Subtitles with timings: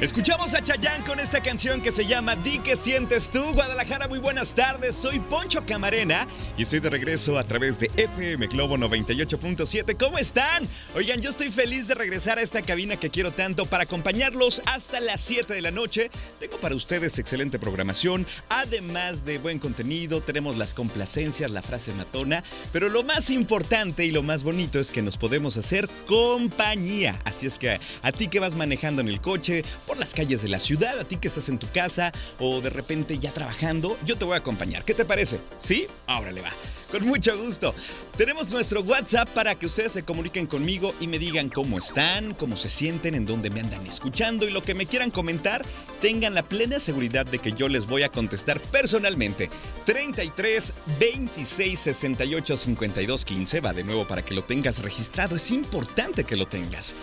[0.00, 3.52] Escuchamos a Chayanne con esta canción que se llama Di que sientes tú.
[3.52, 4.94] Guadalajara, muy buenas tardes.
[4.94, 6.24] Soy Poncho Camarena
[6.56, 9.96] y estoy de regreso a través de FM Globo 98.7.
[9.98, 10.68] ¿Cómo están?
[10.94, 15.00] Oigan, yo estoy feliz de regresar a esta cabina que quiero tanto para acompañarlos hasta
[15.00, 16.12] las 7 de la noche.
[16.38, 22.44] Tengo para ustedes excelente programación, además de buen contenido, tenemos las complacencias, la frase matona,
[22.72, 27.18] pero lo más importante y lo más bonito es que nos podemos hacer compañía.
[27.24, 30.48] Así es que a ti que vas manejando en el coche, por las calles de
[30.48, 34.18] la ciudad, a ti que estás en tu casa o de repente ya trabajando, yo
[34.18, 34.84] te voy a acompañar.
[34.84, 35.40] ¿Qué te parece?
[35.58, 35.86] ¿Sí?
[36.06, 36.50] Ahora le va.
[36.92, 37.74] Con mucho gusto.
[38.16, 42.54] Tenemos nuestro WhatsApp para que ustedes se comuniquen conmigo y me digan cómo están, cómo
[42.54, 45.64] se sienten, en dónde me andan escuchando y lo que me quieran comentar,
[46.02, 49.48] tengan la plena seguridad de que yo les voy a contestar personalmente.
[49.86, 56.24] 33 26 68 52 15 va de nuevo para que lo tengas registrado, es importante
[56.24, 56.94] que lo tengas.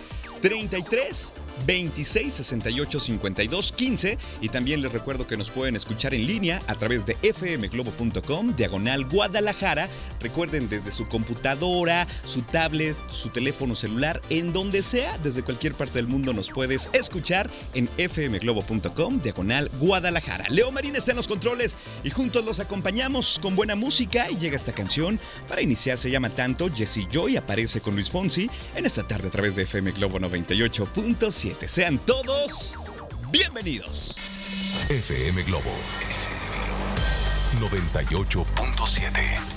[0.42, 1.33] 33
[1.66, 6.75] 26 68 52 15 y también les recuerdo que nos pueden escuchar en línea a
[6.75, 9.89] través de fmglobo.com diagonal Guadalajara.
[10.20, 16.00] Recuerden desde su computadora, su tablet, su teléfono celular, en donde sea, desde cualquier parte
[16.00, 20.45] del mundo nos puedes escuchar en fmglobo.com diagonal Guadalajara.
[20.50, 24.55] Leo Marín está en los controles y juntos los acompañamos con buena música y llega
[24.55, 29.08] esta canción para iniciar se llama tanto Jesse Joy aparece con Luis Fonsi en esta
[29.08, 31.45] tarde a través de FM Globo 98.7.
[31.67, 32.76] Sean todos
[33.32, 34.17] bienvenidos.
[34.89, 35.70] FM Globo
[37.60, 39.55] 98.7.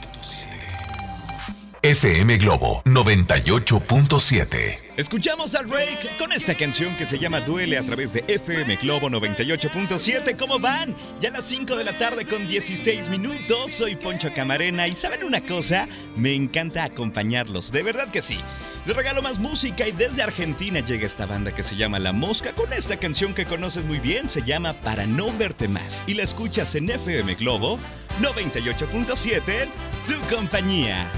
[1.83, 4.81] FM Globo 98.7.
[4.97, 9.09] Escuchamos a Rake con esta canción que se llama Duele a través de FM Globo
[9.09, 10.37] 98.7.
[10.37, 10.97] ¿Cómo van?
[11.21, 13.71] Ya a las 5 de la tarde con 16 minutos.
[13.71, 15.87] Soy Poncho Camarena y ¿saben una cosa?
[16.17, 18.41] Me encanta acompañarlos, de verdad que sí.
[18.85, 22.55] Les regalo más música y desde Argentina llega esta banda que se llama La Mosca
[22.55, 26.25] con esta canción que conoces muy bien, se llama Para no verte más y la
[26.25, 27.79] escuchas en FM Globo
[28.21, 29.69] 98.7,
[30.07, 31.09] tu compañía.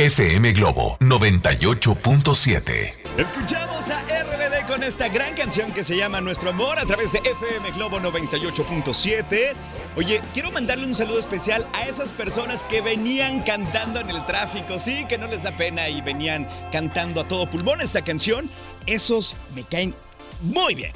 [0.00, 2.96] FM Globo 98.7.
[3.18, 7.18] Escuchamos a RBD con esta gran canción que se llama Nuestro Amor a través de
[7.18, 9.52] FM Globo 98.7.
[9.96, 14.78] Oye, quiero mandarle un saludo especial a esas personas que venían cantando en el tráfico,
[14.78, 18.48] sí, que no les da pena y venían cantando a todo pulmón esta canción.
[18.86, 19.94] Esos me caen
[20.40, 20.94] muy bien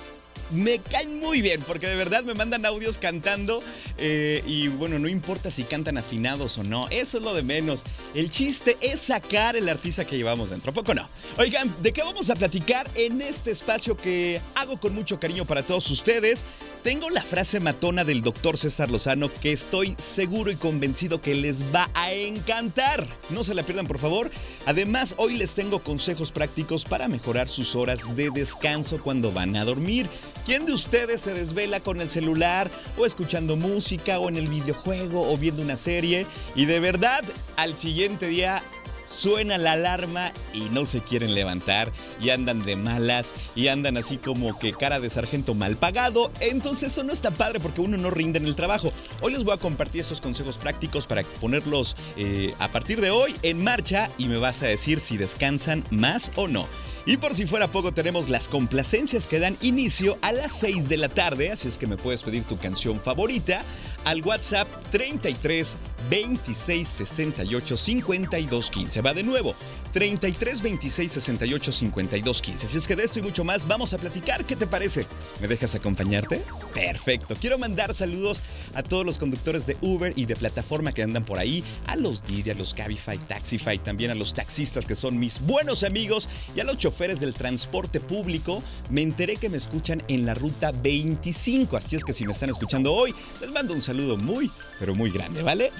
[0.54, 3.62] me caen muy bien porque de verdad me mandan audios cantando
[3.98, 7.84] eh, y bueno, no importa si cantan afinados o no, eso es lo de menos.
[8.14, 11.08] El chiste es sacar el artista que llevamos dentro, ¿a poco no?
[11.38, 15.62] Oigan, ¿de qué vamos a platicar en este espacio que hago con mucho cariño para
[15.62, 16.44] todos ustedes?
[16.82, 21.64] Tengo la frase matona del doctor César Lozano que estoy seguro y convencido que les
[21.74, 23.06] va a encantar.
[23.30, 24.30] No se la pierdan, por favor.
[24.66, 29.64] Además, hoy les tengo consejos prácticos para mejorar sus horas de descanso cuando van a
[29.64, 30.10] dormir.
[30.44, 35.32] ¿Quién de ustedes se desvela con el celular o escuchando música o en el videojuego
[35.32, 37.24] o viendo una serie y de verdad
[37.56, 38.62] al siguiente día
[39.06, 41.90] suena la alarma y no se quieren levantar
[42.20, 46.30] y andan de malas y andan así como que cara de sargento mal pagado.
[46.40, 48.92] Entonces eso no está padre porque uno no rinde en el trabajo.
[49.22, 53.34] Hoy les voy a compartir estos consejos prácticos para ponerlos eh, a partir de hoy
[53.42, 56.66] en marcha y me vas a decir si descansan más o no.
[57.06, 60.96] Y por si fuera poco, tenemos las complacencias que dan inicio a las 6 de
[60.96, 63.62] la tarde, así es que me puedes pedir tu canción favorita
[64.04, 65.76] al WhatsApp 33
[66.10, 69.00] 26 68 52 15.
[69.00, 69.54] Va de nuevo,
[69.92, 72.66] 33 26 68 52 15.
[72.66, 75.06] Si es que de esto y mucho más vamos a platicar, ¿qué te parece?
[75.40, 76.42] ¿Me dejas acompañarte?
[76.74, 77.34] Perfecto.
[77.40, 78.42] Quiero mandar saludos
[78.74, 82.24] a todos los conductores de Uber y de plataforma que andan por ahí, a los
[82.24, 86.60] Didi, a los Cabify, Taxify, también a los taxistas que son mis buenos amigos y
[86.60, 88.62] a los choferes del transporte público.
[88.90, 92.50] Me enteré que me escuchan en la ruta 25, así es que si me están
[92.50, 95.70] escuchando hoy, les mando un saludo muy, pero muy grande, ¿vale?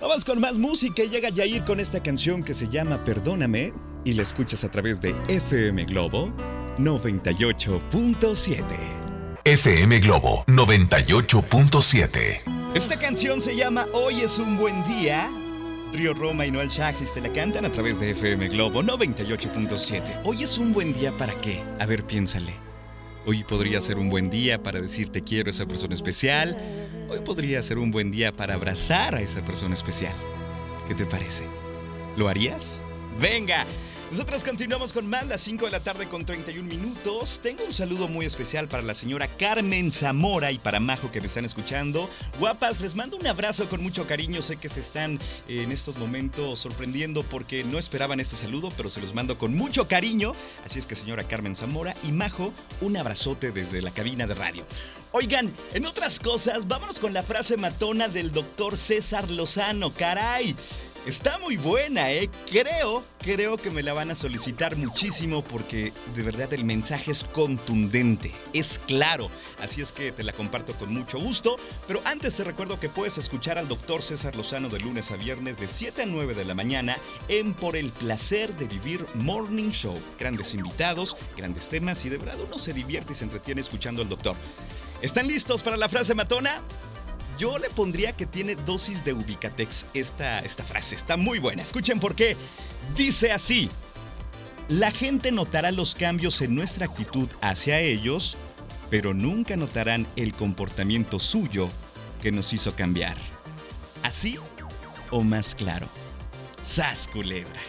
[0.00, 3.72] Vamos con más música y llega Yair con esta canción que se llama Perdóname.
[4.04, 6.32] y la escuchas a través de FM Globo
[6.78, 8.64] 98.7.
[9.44, 12.42] FM Globo 98.7.
[12.74, 15.30] Esta canción se llama Hoy es un buen día.
[15.92, 20.22] Río Roma y Noel Chagis te la cantan a través de FM Globo 98.7.
[20.24, 21.62] Hoy es un buen día para qué?
[21.78, 22.54] A ver, piénsale.
[23.24, 26.56] Hoy podría ser un buen día para decirte quiero a esa persona especial.
[27.12, 30.14] Hoy podría ser un buen día para abrazar a esa persona especial.
[30.88, 31.44] ¿Qué te parece?
[32.16, 32.82] ¿Lo harías?
[33.20, 33.66] Venga,
[34.10, 37.40] nosotros continuamos con más, las 5 de la tarde con 31 minutos.
[37.42, 41.26] Tengo un saludo muy especial para la señora Carmen Zamora y para Majo que me
[41.26, 42.08] están escuchando.
[42.38, 44.40] Guapas, les mando un abrazo con mucho cariño.
[44.40, 45.18] Sé que se están
[45.48, 49.54] eh, en estos momentos sorprendiendo porque no esperaban este saludo, pero se los mando con
[49.54, 50.32] mucho cariño.
[50.64, 54.64] Así es que señora Carmen Zamora y Majo, un abrazote desde la cabina de radio.
[55.14, 59.92] Oigan, en otras cosas, vámonos con la frase matona del doctor César Lozano.
[59.92, 60.56] Caray.
[61.04, 62.30] Está muy buena, ¿eh?
[62.48, 67.24] Creo, creo que me la van a solicitar muchísimo porque de verdad el mensaje es
[67.24, 69.28] contundente, es claro.
[69.60, 71.56] Así es que te la comparto con mucho gusto.
[71.88, 75.58] Pero antes te recuerdo que puedes escuchar al doctor César Lozano de lunes a viernes
[75.58, 80.00] de 7 a 9 de la mañana en Por el placer de vivir Morning Show.
[80.20, 84.08] Grandes invitados, grandes temas y de verdad uno se divierte y se entretiene escuchando al
[84.08, 84.36] doctor.
[85.02, 86.62] ¿Están listos para la frase matona?
[87.36, 90.94] Yo le pondría que tiene dosis de Ubicatex esta, esta frase.
[90.94, 91.62] Está muy buena.
[91.62, 92.36] Escuchen por qué.
[92.96, 93.68] Dice así.
[94.68, 98.36] La gente notará los cambios en nuestra actitud hacia ellos,
[98.90, 101.68] pero nunca notarán el comportamiento suyo
[102.22, 103.16] que nos hizo cambiar.
[104.04, 104.38] ¿Así
[105.10, 105.88] o más claro?
[106.60, 107.60] ¡Sas culebra!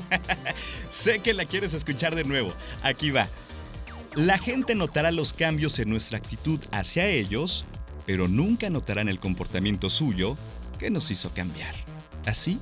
[0.88, 2.54] sé que la quieres escuchar de nuevo.
[2.82, 3.28] Aquí va.
[4.16, 7.66] La gente notará los cambios en nuestra actitud hacia ellos,
[8.06, 10.38] pero nunca notarán el comportamiento suyo
[10.78, 11.74] que nos hizo cambiar.
[12.24, 12.58] ¿Así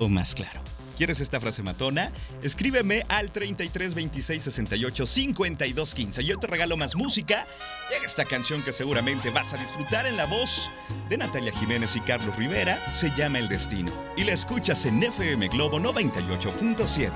[0.00, 0.60] o más claro?
[0.96, 2.10] ¿Quieres esta frase matona?
[2.42, 6.24] Escríbeme al 33 26 68 52 15.
[6.24, 7.46] Yo te regalo más música
[7.92, 10.72] y esta canción que seguramente vas a disfrutar en la voz
[11.08, 15.46] de Natalia Jiménez y Carlos Rivera se llama El Destino y la escuchas en FM
[15.50, 17.12] Globo 98.7.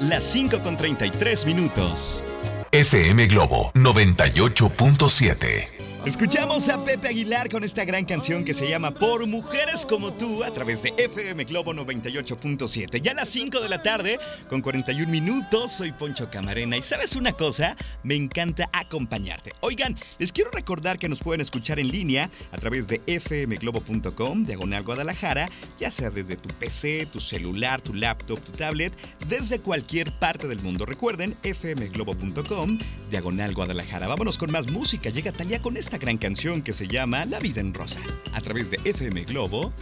[0.00, 2.24] Las 5 con 33 minutos.
[2.72, 5.79] FM Globo 98.7.
[6.06, 10.42] Escuchamos a Pepe Aguilar con esta gran canción que se llama Por Mujeres como tú
[10.42, 13.02] a través de FM Globo 98.7.
[13.02, 14.18] Ya a las 5 de la tarde,
[14.48, 19.52] con 41 minutos, soy Poncho Camarena y sabes una cosa, me encanta acompañarte.
[19.60, 24.82] Oigan, les quiero recordar que nos pueden escuchar en línea a través de fmglobo.com, diagonal
[24.84, 28.94] Guadalajara, ya sea desde tu PC, tu celular, tu laptop, tu tablet,
[29.28, 30.86] desde cualquier parte del mundo.
[30.86, 32.78] Recuerden, fmglobo.com,
[33.10, 34.08] diagonal Guadalajara.
[34.08, 35.10] Vámonos con más música.
[35.10, 37.98] Llega Talia con esta gran canción que se llama La vida en rosa,
[38.32, 39.72] a través de FM Globo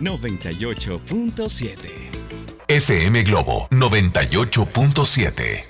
[0.00, 1.76] 98.7.
[2.68, 5.66] FM Globo 98.7.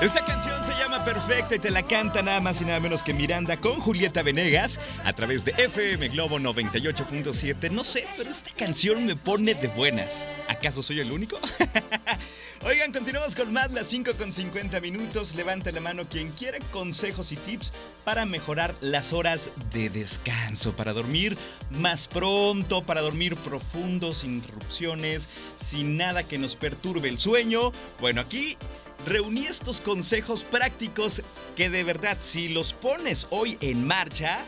[0.00, 3.12] Esta canción se llama Perfecta y te la canta nada más y nada menos que
[3.12, 7.72] Miranda con Julieta Venegas a través de FM Globo 98.7.
[7.72, 10.28] No sé, pero esta canción me pone de buenas.
[10.46, 11.40] ¿Acaso soy el único?
[12.62, 15.34] Oigan, continuamos con más, las 5 con 50 minutos.
[15.34, 17.72] Levanta la mano quien quiere consejos y tips
[18.04, 21.38] para mejorar las horas de descanso, para dormir
[21.70, 27.72] más pronto, para dormir profundo, sin interrupciones, sin nada que nos perturbe el sueño.
[27.98, 28.58] Bueno, aquí
[29.06, 31.22] reuní estos consejos prácticos
[31.56, 34.44] que de verdad, si los pones hoy en marcha,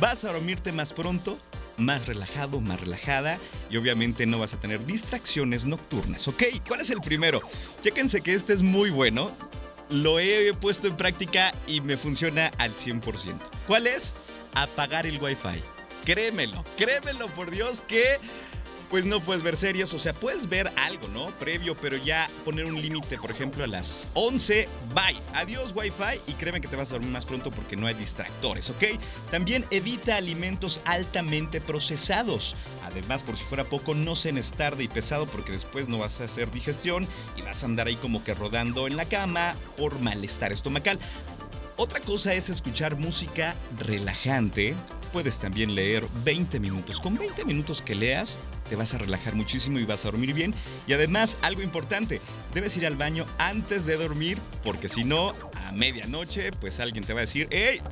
[0.00, 1.36] vas a dormirte más pronto
[1.76, 3.38] más relajado, más relajada
[3.70, 6.42] y obviamente no vas a tener distracciones nocturnas, ¿ok?
[6.66, 7.42] ¿Cuál es el primero?
[7.82, 9.30] Chéquense que este es muy bueno.
[9.90, 13.36] Lo he puesto en práctica y me funciona al 100%.
[13.66, 14.14] ¿Cuál es?
[14.54, 15.62] Apagar el Wi-Fi.
[16.04, 18.18] Créemelo, créemelo por Dios que
[18.92, 21.28] pues no puedes ver series, o sea, puedes ver algo, ¿no?
[21.38, 26.34] Previo, pero ya poner un límite, por ejemplo, a las 11, bye, adiós Wi-Fi y
[26.34, 28.84] créeme que te vas a dormir más pronto porque no hay distractores, ¿ok?
[29.30, 32.54] También evita alimentos altamente procesados.
[32.84, 36.24] Además, por si fuera poco, no cenes tarde y pesado porque después no vas a
[36.24, 40.52] hacer digestión y vas a andar ahí como que rodando en la cama por malestar
[40.52, 40.98] estomacal.
[41.76, 44.74] Otra cosa es escuchar música relajante.
[45.14, 47.00] Puedes también leer 20 minutos.
[47.00, 48.38] Con 20 minutos que leas,
[48.72, 50.54] te vas a relajar muchísimo y vas a dormir bien.
[50.86, 52.22] Y además, algo importante,
[52.54, 57.12] debes ir al baño antes de dormir, porque si no, a medianoche, pues alguien te
[57.12, 57.82] va a decir, ¡Hey!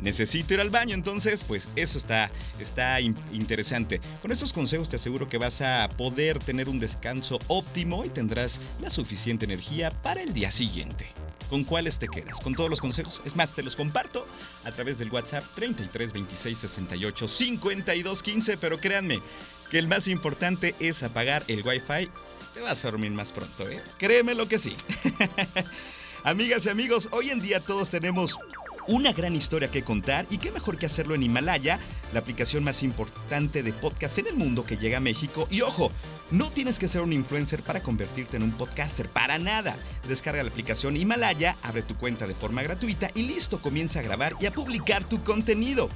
[0.00, 0.96] necesito ir al baño.
[0.96, 4.00] Entonces, pues eso está, está interesante.
[4.20, 8.58] Con estos consejos te aseguro que vas a poder tener un descanso óptimo y tendrás
[8.80, 11.06] la suficiente energía para el día siguiente.
[11.48, 12.38] ¿Con cuáles te quedas?
[12.40, 13.22] ¿Con todos los consejos?
[13.24, 14.26] Es más, te los comparto
[14.64, 19.20] a través del WhatsApp 33 26 68 52 15, pero créanme
[19.70, 22.10] que el más importante es apagar el Wi-Fi
[22.54, 23.80] te vas a dormir más pronto, ¿eh?
[23.98, 24.76] Créeme lo que sí.
[26.24, 28.38] Amigas y amigos, hoy en día todos tenemos
[28.88, 31.78] una gran historia que contar y qué mejor que hacerlo en Himalaya,
[32.12, 35.46] la aplicación más importante de podcast en el mundo que llega a México.
[35.50, 35.92] Y ojo,
[36.30, 39.76] no tienes que ser un influencer para convertirte en un podcaster, para nada.
[40.08, 44.34] Descarga la aplicación Himalaya, abre tu cuenta de forma gratuita y listo, comienza a grabar
[44.40, 45.88] y a publicar tu contenido.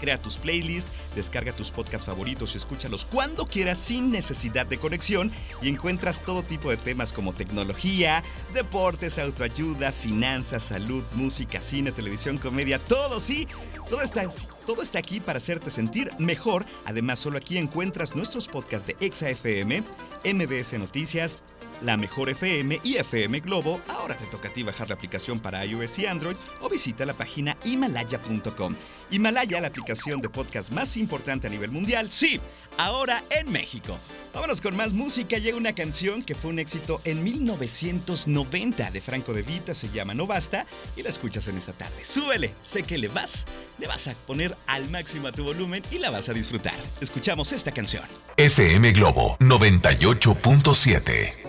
[0.00, 5.32] Crea tus playlists, descarga tus podcasts favoritos y escúchalos cuando quieras sin necesidad de conexión
[5.62, 8.22] y encuentras todo tipo de temas como tecnología,
[8.54, 13.46] deportes, autoayuda, finanzas, salud, música, cine, televisión, comedia, todo, sí.
[13.88, 14.28] Todo está,
[14.66, 16.66] todo está aquí para hacerte sentir mejor.
[16.84, 19.84] Además, solo aquí encuentras nuestros podcasts de ExaFM,
[20.24, 21.44] MBS Noticias,
[21.82, 23.80] La Mejor FM y FM Globo.
[23.86, 27.14] Ahora te toca a ti bajar la aplicación para iOS y Android o visita la
[27.14, 28.74] página himalaya.com.
[29.10, 32.40] Himalaya, la aplicación de podcast más importante a nivel mundial, sí,
[32.76, 33.98] ahora en México.
[34.34, 35.38] Vámonos con más música.
[35.38, 40.12] Llega una canción que fue un éxito en 1990 de Franco de Vita, se llama
[40.12, 40.66] No Basta,
[40.96, 42.04] y la escuchas en esta tarde.
[42.04, 43.46] Súbele, sé que le vas,
[43.78, 46.74] le vas a poner al máximo a tu volumen y la vas a disfrutar.
[47.00, 48.04] Escuchamos esta canción.
[48.36, 51.45] FM Globo 98.7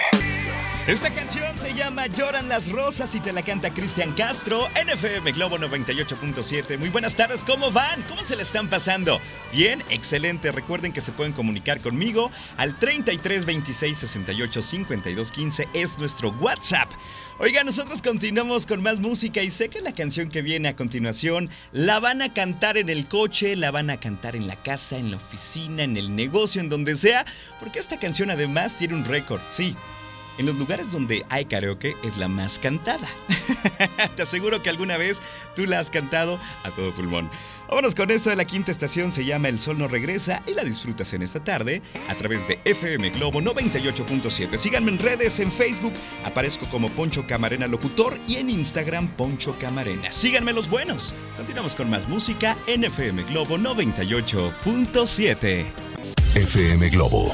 [0.87, 5.57] esta canción se llama Lloran las Rosas y te la canta Cristian Castro, NFM Globo
[5.57, 6.79] 98.7.
[6.79, 8.03] Muy buenas tardes, ¿cómo van?
[8.03, 9.19] ¿Cómo se le están pasando?
[9.51, 10.53] Bien, excelente.
[10.53, 16.91] Recuerden que se pueden comunicar conmigo al 33 26 68 52 15 es nuestro WhatsApp.
[17.39, 21.49] Oiga, nosotros continuamos con más música y sé que la canción que viene a continuación
[21.73, 25.11] la van a cantar en el coche, la van a cantar en la casa, en
[25.11, 27.25] la oficina, en el negocio, en donde sea,
[27.59, 29.75] porque esta canción además tiene un récord, sí
[30.39, 33.07] en los lugares donde hay karaoke es la más cantada.
[34.17, 35.21] Te aseguro que alguna vez
[35.55, 37.31] tú la has cantado a todo pulmón.
[37.69, 40.63] Vámonos con esto de la quinta estación, se llama El Sol no regresa y la
[40.65, 44.59] disfrutas en esta tarde a través de FM Globo 98.7.
[44.59, 50.13] Síganme en redes, en Facebook, aparezco como Poncho Camarena Locutor y en Instagram Poncho Camarena.
[50.13, 51.15] Síganme los buenos.
[51.37, 55.65] Continuamos con más música en FM Globo 98.7.
[56.37, 57.33] FM Globo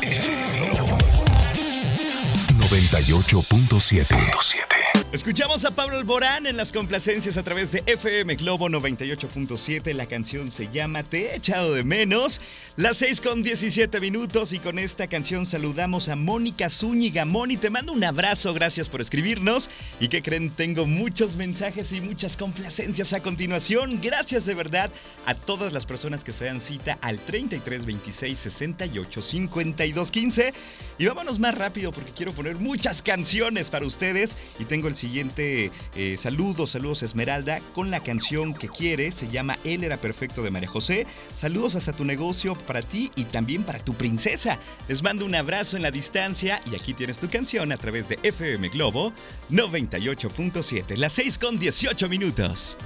[2.71, 4.80] 98.7.
[5.13, 9.93] Escuchamos a Pablo Alborán en las complacencias a través de FM Globo 98.7.
[9.93, 12.41] La canción se llama Te he echado de menos.
[12.77, 17.25] Las 6 con 17 minutos y con esta canción saludamos a Mónica Zúñiga.
[17.25, 19.69] Moni, te mando un abrazo, gracias por escribirnos.
[19.99, 20.51] ¿Y que creen?
[20.51, 23.99] Tengo muchos mensajes y muchas complacencias a continuación.
[24.01, 24.93] Gracias de verdad
[25.27, 30.55] a todas las personas que se dan cita al 33 26 68 52 15.
[30.99, 35.71] Y vámonos más rápido porque quiero poner muchas canciones para ustedes y tengo el siguiente
[35.97, 40.51] eh, saludos, saludos Esmeralda, con la canción que quiere, se llama Él era perfecto de
[40.51, 41.07] María José.
[41.35, 44.59] Saludos hasta tu negocio para ti y también para tu princesa.
[44.89, 48.19] Les mando un abrazo en la distancia y aquí tienes tu canción a través de
[48.23, 49.13] FM Globo
[49.51, 52.79] 98.7, las 6 con 18 minutos.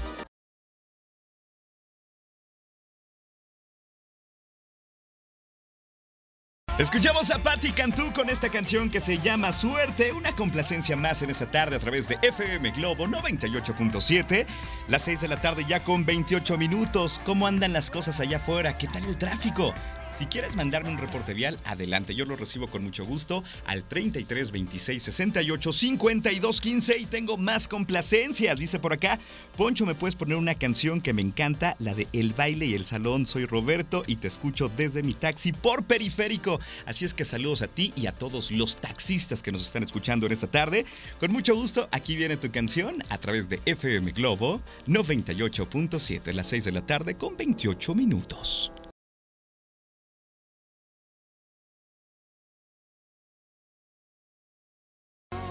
[6.76, 11.30] Escuchamos a Patti Cantú con esta canción que se llama Suerte, una complacencia más en
[11.30, 14.44] esta tarde a través de FM Globo 98.7.
[14.88, 17.20] Las 6 de la tarde ya con 28 minutos.
[17.24, 18.76] ¿Cómo andan las cosas allá afuera?
[18.76, 19.72] ¿Qué tal el tráfico?
[20.16, 22.14] Si quieres mandarme un reporte vial, adelante.
[22.14, 27.66] Yo lo recibo con mucho gusto al 33 26 68 52 15 y tengo más
[27.66, 28.56] complacencias.
[28.60, 29.18] Dice por acá,
[29.56, 31.74] Poncho, ¿me puedes poner una canción que me encanta?
[31.80, 33.26] La de El baile y el salón.
[33.26, 36.60] Soy Roberto y te escucho desde mi taxi por periférico.
[36.86, 40.26] Así es que saludos a ti y a todos los taxistas que nos están escuchando
[40.26, 40.86] en esta tarde.
[41.18, 46.66] Con mucho gusto, aquí viene tu canción a través de FM Globo 98.7, las 6
[46.66, 48.70] de la tarde con 28 minutos.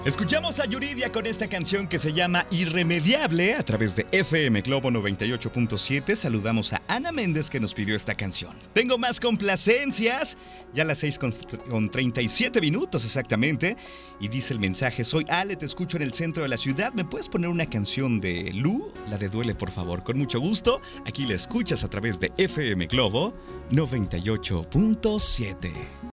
[0.06, 4.92] Escuchamos a Yuridia con esta canción que se llama Irremediable a través de FM Globo
[4.92, 6.16] 98.7.
[6.16, 8.54] Saludamos a Ana Méndez que nos pidió esta canción.
[8.74, 10.38] Tengo más complacencias,
[10.74, 11.20] ya las 6
[11.70, 13.78] con 37 minutos exactamente.
[14.20, 16.92] Y dice el mensaje, soy Ale, te escucho en el centro de la ciudad.
[16.92, 18.92] ¿Me puedes poner una canción de Lu?
[19.10, 20.04] La de Duele, por favor.
[20.04, 20.82] Con mucho gusto.
[21.06, 23.34] Aquí la escuchas a través de FM Globo
[23.72, 26.13] 98.7.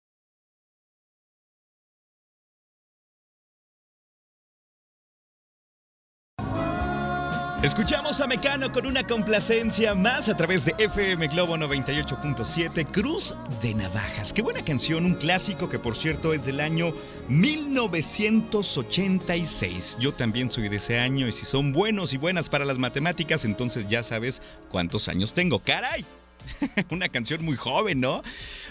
[7.63, 13.75] Escuchamos a Mecano con una complacencia más a través de FM Globo 98.7, Cruz de
[13.75, 14.33] Navajas.
[14.33, 16.95] Qué buena canción, un clásico que por cierto es del año
[17.29, 19.99] 1986.
[20.01, 23.45] Yo también soy de ese año y si son buenos y buenas para las matemáticas,
[23.45, 24.41] entonces ya sabes
[24.71, 25.59] cuántos años tengo.
[25.59, 26.07] ¡Caray!
[26.91, 28.23] Una canción muy joven, ¿no?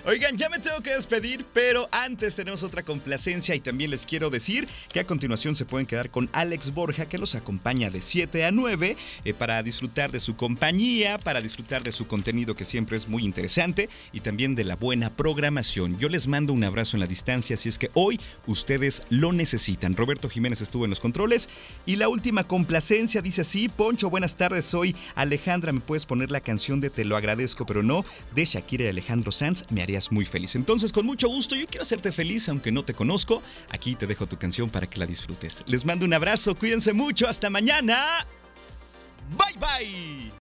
[0.05, 4.29] Oigan, ya me tengo que despedir, pero antes tenemos otra complacencia y también les quiero
[4.29, 8.45] decir que a continuación se pueden quedar con Alex Borja, que los acompaña de 7
[8.45, 8.95] a 9
[9.25, 13.25] eh, para disfrutar de su compañía, para disfrutar de su contenido que siempre es muy
[13.25, 15.99] interesante y también de la buena programación.
[15.99, 19.95] Yo les mando un abrazo en la distancia, si es que hoy ustedes lo necesitan.
[19.95, 21.49] Roberto Jiménez estuvo en los controles
[21.85, 26.41] y la última complacencia dice así, Poncho, buenas tardes, soy Alejandra, ¿me puedes poner la
[26.41, 27.58] canción de Te lo agradezco?
[27.65, 30.55] Pero no, de Shakira y Alejandro Sanz, me harías muy feliz.
[30.55, 33.41] Entonces, con mucho gusto, yo quiero hacerte feliz, aunque no te conozco.
[33.69, 35.63] Aquí te dejo tu canción para que la disfrutes.
[35.67, 38.25] Les mando un abrazo, cuídense mucho, hasta mañana.
[39.37, 40.38] Bye bye.